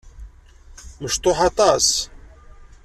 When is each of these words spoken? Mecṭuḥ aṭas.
Mecṭuḥ 1.01 1.37
aṭas. 1.49 1.87